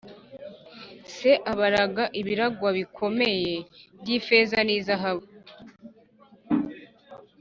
[1.15, 3.53] Se abaraga ibiragwa bikomeye
[3.99, 5.25] by ifeza n izahabu